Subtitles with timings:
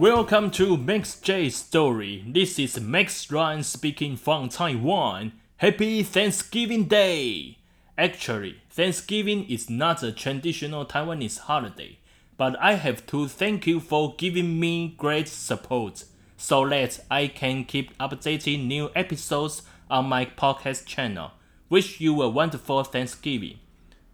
[0.00, 2.24] Welcome to Max J Story.
[2.26, 5.32] This is Max Juan speaking from Taiwan.
[5.58, 7.58] Happy Thanksgiving Day!
[7.98, 11.98] Actually, Thanksgiving is not a traditional Taiwanese holiday,
[12.38, 16.04] but I have to thank you for giving me great support
[16.38, 21.32] so that I can keep updating new episodes on my podcast channel.
[21.68, 23.58] Wish you a wonderful Thanksgiving.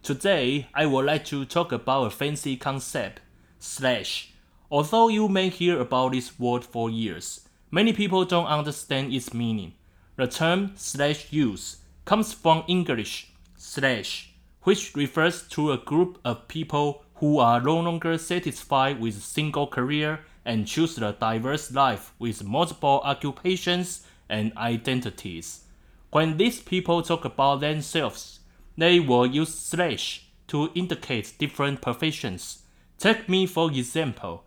[0.03, 3.21] Today, I would like to talk about a fancy concept,
[3.57, 4.33] slash.
[4.69, 9.73] Although you may hear about this word for years, many people don't understand its meaning.
[10.17, 17.03] The term slash youth comes from English slash, which refers to a group of people
[17.15, 22.43] who are no longer satisfied with a single career and choose a diverse life with
[22.43, 25.63] multiple occupations and identities.
[26.11, 28.41] When these people talk about themselves,
[28.77, 32.63] they will use slash to indicate different professions.
[32.97, 34.43] Take me for example.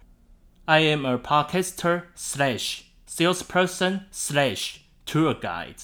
[0.71, 5.83] I am a podcaster slash salesperson slash tour guide.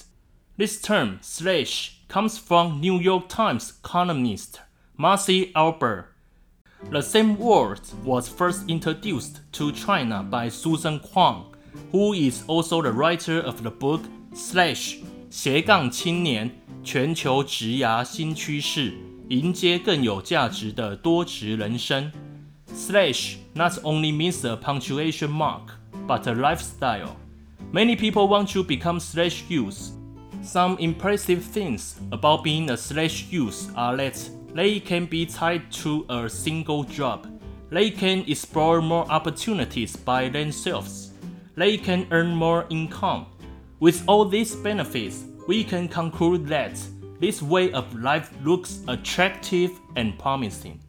[0.56, 4.60] This term slash comes from New York Times columnist
[4.96, 6.04] Marci Alboher.
[6.92, 11.46] The same word was first introduced to China by Susan Kuang,
[11.90, 14.02] who is also the writer of the book
[14.36, 14.98] Slash
[15.28, 16.48] 斜杠青年
[16.84, 18.94] 全球职涯新趋势，
[19.30, 22.12] 迎接更有价值的多职人生。
[22.76, 25.72] Slash not only means a punctuation mark,
[26.06, 27.16] but a lifestyle.
[27.72, 29.92] Many people want to become slash youth.
[30.42, 36.04] Some impressive things about being a slash youth are that they can be tied to
[36.10, 37.26] a single job.
[37.70, 41.12] They can explore more opportunities by themselves.
[41.56, 43.26] They can earn more income.
[43.80, 46.78] With all these benefits, we can conclude that
[47.20, 50.82] this way of life looks attractive and promising.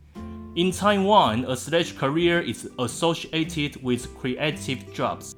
[0.58, 5.36] In Taiwan, a slash career is associated with creative jobs,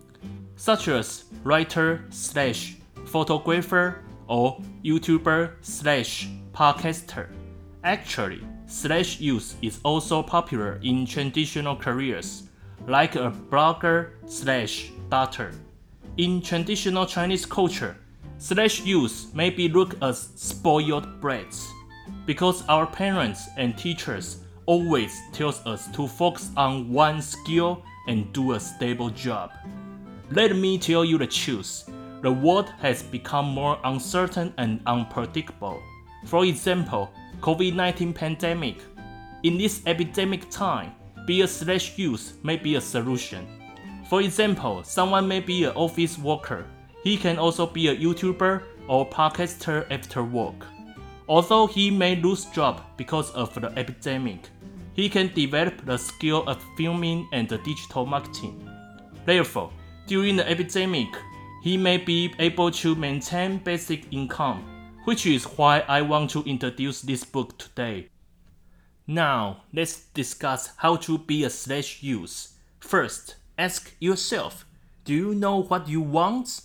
[0.55, 7.27] such as writer slash photographer or YouTuber slash podcaster.
[7.83, 12.43] Actually, slash youth is also popular in traditional careers,
[12.87, 15.51] like a blogger slash doctor.
[16.15, 17.97] In traditional Chinese culture,
[18.37, 21.67] slash youth may be looked as spoiled brats,
[22.25, 28.51] because our parents and teachers always tells us to focus on one skill and do
[28.51, 29.49] a stable job.
[30.29, 31.89] Let me tell you the truth.
[32.21, 35.81] The world has become more uncertain and unpredictable.
[36.27, 37.09] For example,
[37.41, 38.77] COVID-19 pandemic.
[39.41, 40.91] In this epidemic time,
[41.25, 43.47] be a slash youth may be a solution.
[44.07, 46.67] For example, someone may be an office worker.
[47.03, 50.63] He can also be a YouTuber or podcaster after work.
[51.27, 54.49] Although he may lose job because of the epidemic,
[54.99, 58.69] he can develop the skill of filming and digital marketing.
[59.25, 59.71] Therefore,
[60.07, 61.07] during the epidemic,
[61.63, 64.61] he may be able to maintain basic income,
[65.05, 68.09] which is why I want to introduce this book today.
[69.07, 72.53] Now, let's discuss how to be a slash youth.
[72.81, 74.65] First, ask yourself
[75.05, 76.59] Do you know what you want?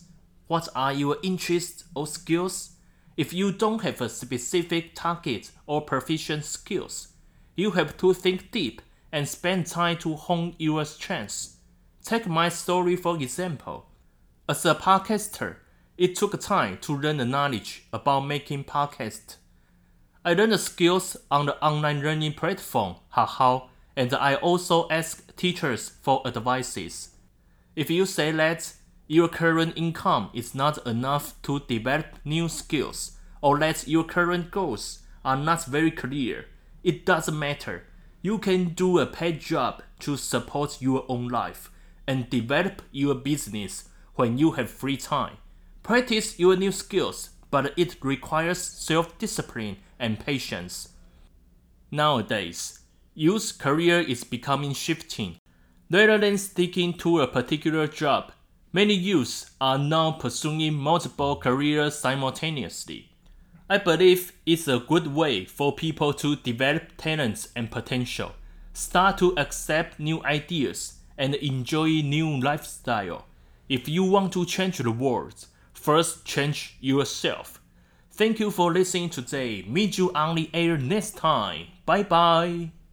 [0.48, 2.72] What are your interests or skills?
[3.16, 7.13] If you don't have a specific target or proficient skills,
[7.56, 8.82] you have to think deep
[9.12, 11.56] and spend time to hone your strengths.
[12.02, 13.86] Take my story for example.
[14.48, 15.56] As a podcaster,
[15.96, 19.36] it took time to learn the knowledge about making podcasts.
[20.24, 25.92] I learned the skills on the online learning platform Hahow, and I also ask teachers
[26.02, 27.10] for advices.
[27.76, 28.72] If you say that
[29.06, 35.00] your current income is not enough to develop new skills, or that your current goals
[35.24, 36.46] are not very clear,
[36.84, 37.84] it doesn't matter.
[38.22, 41.70] You can do a paid job to support your own life
[42.06, 45.38] and develop your business when you have free time.
[45.82, 50.90] Practice your new skills, but it requires self discipline and patience.
[51.90, 52.80] Nowadays,
[53.14, 55.36] youth career is becoming shifting.
[55.90, 58.32] Rather than sticking to a particular job,
[58.72, 63.13] many youths are now pursuing multiple careers simultaneously.
[63.68, 68.32] I believe it's a good way for people to develop talents and potential,
[68.74, 73.24] start to accept new ideas, and enjoy new lifestyle.
[73.68, 77.60] If you want to change the world, first change yourself.
[78.12, 79.64] Thank you for listening today.
[79.66, 81.68] Meet you on the air next time.
[81.86, 82.83] Bye bye.